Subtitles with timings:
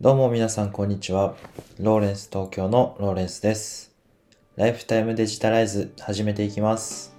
[0.00, 1.34] どうも皆さんこんにちは。
[1.80, 3.90] ローレンス東京のローレンスです。
[4.54, 7.12] ライフタイムデジタライズ始めていきます。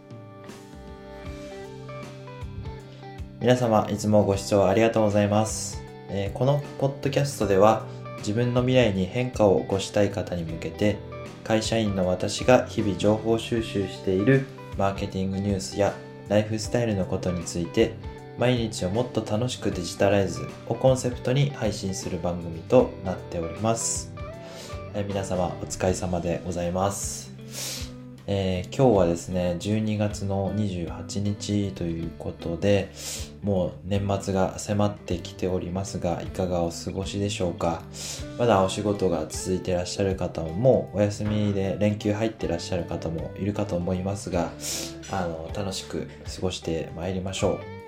[3.41, 5.83] 皆様いつもご視聴ありがとうございます。
[6.07, 7.85] えーこのポッドキャストでは
[8.19, 10.95] 自分の未来に変化を起こしたい方に向けて
[11.43, 14.45] 会社員の私が日々情報収集している
[14.77, 15.93] マーケティングニュースや
[16.29, 17.95] ライフスタイルのことについて
[18.39, 24.13] 毎日をもっと楽しくデジタライズをコンセプトに配信する番組となっております。
[24.93, 27.33] えー皆様お疲れ様でございます。
[28.27, 32.93] えー今日はですね、12月の28日ということで、
[33.43, 37.81] もう年末が迫ってきておりますが、いかがお過ごしでしょうか。
[38.37, 44.53] まだお仕事が続いていらっしゃる方も、もうお休みで連休入ってらっしゃる方もいるかと思いますが、
[45.11, 47.78] あの、楽しく過ごしてまいりましょう。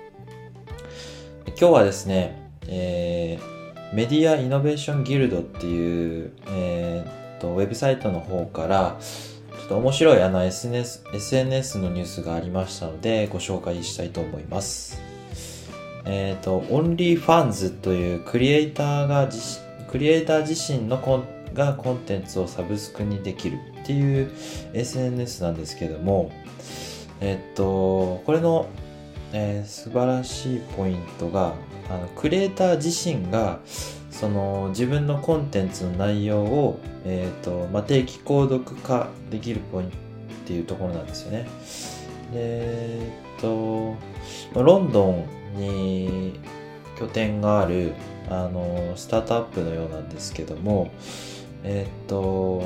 [1.48, 14.98] 今日はですね、えーメディアイノベーションギルドっていう、えーとウェブサイトの方からちょっと面白いあの SNS, SNS のニュースがありましたのでご紹介したいと思います。
[16.06, 19.28] えーっと OnlyFans というクリエイターが
[19.90, 24.30] クリエイター自身のコンがコンテンツをサブスクにできるっていう
[24.72, 26.32] SNS なんですけども
[27.20, 28.68] えーっとこれの
[29.32, 31.54] えー素晴らしいポイントが
[31.90, 33.60] あのクリエイター自身が
[34.10, 40.00] その自分のコンテンツの内容を、えーとまあ、定期購読化できるポイントっ
[40.46, 41.46] ていうところなんですよね。
[42.34, 43.96] えっと
[44.54, 46.38] ロンドンに
[46.98, 47.92] 拠点がある
[48.28, 50.90] あのスタートアップのようなんですけども
[51.64, 52.60] えっと、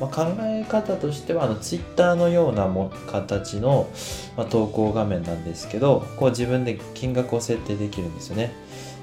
[0.00, 3.88] まあ、考え方としてはあのツイッターのようなも形の、
[4.36, 8.52] まあ、投稿画面なんですけどこう自分で金額を設定できるんですよね。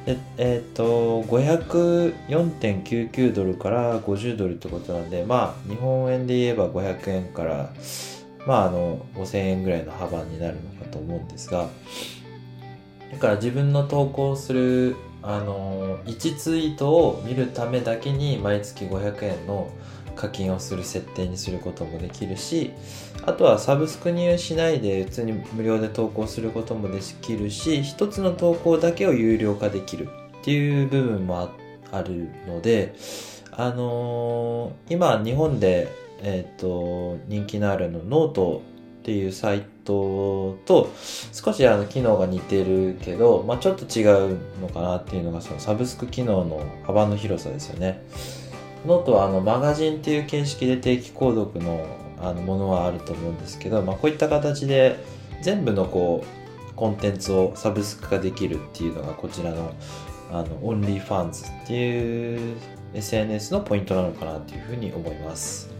[0.05, 7.73] でえっと504.99ドルから50ドルってことなんでまあ日本円で言えば500円から
[8.45, 11.67] まああの5000円ぐらいの幅になるのかと思うんですが
[13.11, 14.95] だから自分の投稿する
[15.27, 19.69] あの1ツイートを見るためだけに毎月500円の
[20.15, 22.71] 課金をする設定にすることもできるし
[23.25, 30.07] あとはサブスクにしないで普通に無料で投稿することもできるし一つの投稿だけを有料化できる
[30.39, 31.51] っていう部分も
[31.91, 32.95] あるので
[33.51, 35.89] あのー今日本で、
[36.21, 38.61] えー、と人気のあるのノート
[39.07, 40.91] っていうサイトと
[41.31, 44.03] 少しあの機能が似てるけど、まあ、ちょっと違
[44.33, 48.03] うのかなっていうのがそのサブスク機能の幅の広さですよね。
[48.85, 51.87] ノートはあのマガジンっていう形式で定期購読の
[52.19, 54.99] あのものはあると思うんですけど、まあ、こういった形で
[55.41, 56.25] 全部のこ
[56.69, 59.71] うコンテンツをサブスク化できるっていうのがこちらの
[60.33, 62.57] あの OnlyFans っていう
[62.93, 65.76] SNS のポイントなのかなっていうふうに思います。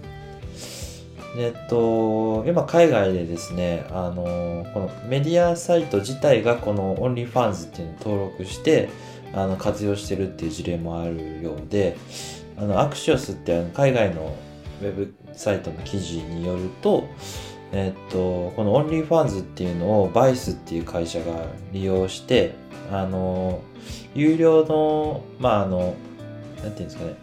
[1.40, 8.90] えっと、今海外でですね、あの、このメディアサイト自体がこの OnlyFans っていうのを登録して、
[9.36, 11.96] あの、活用してるっていう事例もあるようで、
[12.58, 14.36] あの、アクシオスってあの海外の
[14.82, 17.08] ウェブサイトの記事によると、
[17.72, 22.56] えっと、この OnlyFans っていうのを Vice っていう会社が利用して、
[22.92, 23.62] あの、
[24.16, 25.94] 有料の、まあ、あの、
[26.64, 27.14] なんていうんですかね、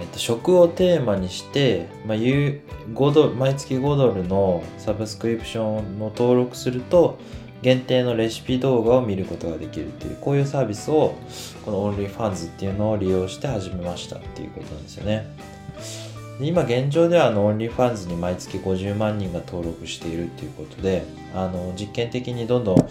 [0.00, 7.18] えっと、食をテーマにして、まあ、5ドル毎月5ドルのサブスクリプションの登録すると
[7.62, 11.14] 限定のレシピ動画を見ることができるっていうこういうサービスを
[11.64, 15.26] この OnlyFans っていうのを利用して始めましたっていうことなんですよね。
[16.40, 22.88] 今現状ではあの OnlyFans に毎月50万人が登録しているっていうことであの実験的にどんどん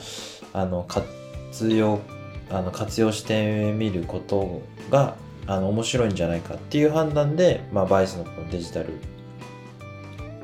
[0.53, 1.99] あの活用
[2.51, 5.15] あの活用してみることが
[5.49, 8.93] あの面白いんじゃないかっていう判断で、まあ、バイスのこのデジタル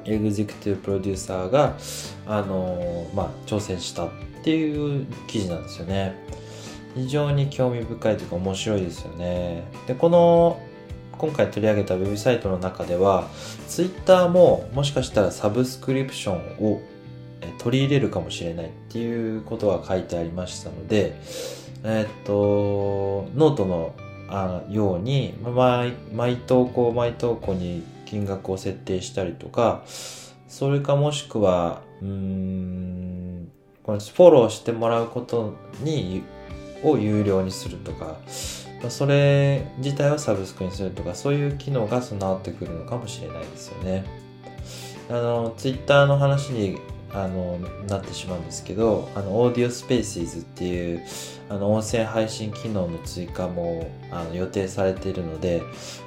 [0.03, 1.77] エグゼクティブプロデューサーが、
[2.25, 4.09] あのまあ、挑戦したっ
[4.43, 6.15] ていう記事なんですよね。
[6.95, 9.63] 非常に興味深いというか面白いですよね。
[9.85, 10.59] で、この
[11.19, 13.27] 今回取り上げたウェブサイトの中では、
[13.67, 16.81] Twitter ももしかしたらサブスクリプションを
[17.59, 21.15] 取り入れるかもしれないっていうことが書いてありましたので、
[21.83, 23.93] えっと、ノートの
[24.29, 29.83] あように毎毎投稿毎投稿に金額を設定したりとか
[30.47, 33.51] それかもしくはうん
[33.83, 36.23] このフォローしてもらうことに
[36.83, 38.17] を有料にするとか
[38.89, 44.05] それ自体をサブスクにするとかそういう機能が備わってくるのかもしれないですよね。
[45.09, 46.77] あのツイッターの話に
[47.15, 47.57] あの
[47.87, 51.01] なってしまうんですけどあのオーディオスペーシーズっていう
[51.47, 55.61] あの音声配信機能の追加もあの予定されているので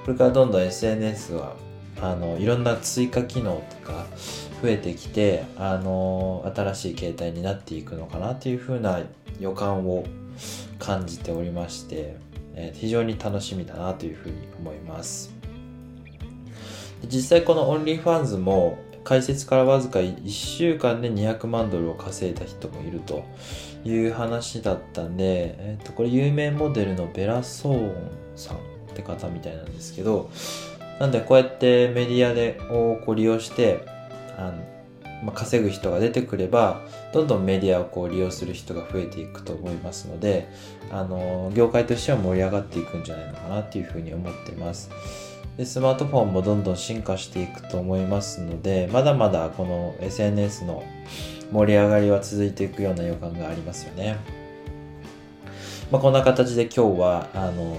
[0.04, 1.56] これからどんどん SNS は
[2.02, 4.06] あのいろんな追加機能とか
[4.62, 9.00] 増えてきてあの新しい形態になっていくのかなというふうな
[9.40, 10.04] 予感を
[10.78, 12.16] 感じておりまして、
[12.54, 15.32] えー、非常に楽しみだなというふうに思います。
[17.06, 18.78] 実際この OnlyFans も
[19.08, 23.24] 開設からわずか1週間で200万ドルを稼いだ人もいると
[23.82, 28.60] いう話だったんで、えっと、これ有名モデルのベラ・ソーンさんっ
[28.94, 30.30] て方みたいなんですけど、
[31.00, 33.80] なんでこうやってメディアでをこう利用して、
[34.36, 34.62] あの
[35.22, 36.82] まあ、稼ぐ人が出てくれば、
[37.12, 40.48] どんどんメディアをこう利用する人が増えていくと思いますので、
[40.90, 44.90] あの、業界としては盛り上がっていくんじゃないのかなっていうふうに思ってます。
[45.58, 50.84] でスマートフォンもどんどん進化していくと思いますのでまだまだこの SNS の
[51.50, 54.16] 盛り上がりは続いていくような予感がありますよね。
[55.90, 57.76] まあ、こんな形で今日はあの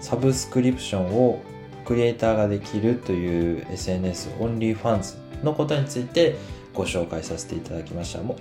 [0.00, 1.40] サブスクリプションを
[1.84, 6.36] クリエイターができるという SNS OnlyFans のことについて
[6.74, 8.22] ご紹介させていただきました。
[8.22, 8.36] も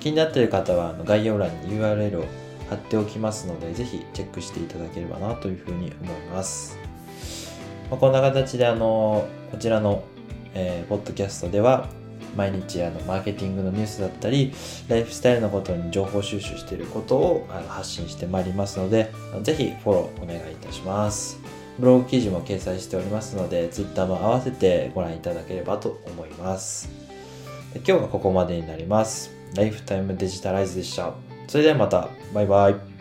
[0.00, 2.24] 気になっている方は概要欄に URL を
[2.68, 6.78] 貼っておきますので、ぜひチェックしていただければなというふうに思います。
[7.90, 10.04] まあ、こんな形であのこちらの、
[10.54, 11.88] えー、ポッドキャストでは
[12.36, 14.52] 毎日あのマーケティングのニュースだったり
[14.88, 19.12] ライフスタイルのことに情報収集していることをあの発信してまいりますので
[19.42, 21.38] ぜひフォローお願いいたします
[21.78, 26.88] ブログ記事も掲載しておりますので Twitter も合わせてご覧いただければと思います。
[27.74, 29.32] 今日はここまでになります。
[29.56, 31.14] ライフタイムデジタライズでした。
[31.48, 32.08] それではまた。
[32.32, 32.93] バイバイ。